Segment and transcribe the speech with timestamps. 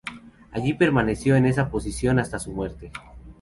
[0.51, 2.91] Allí permaneció en esa posición hasta su muerte.